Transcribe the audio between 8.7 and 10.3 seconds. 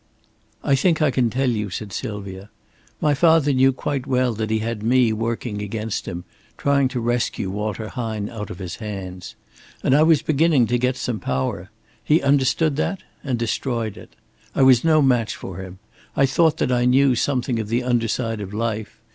hands. And I was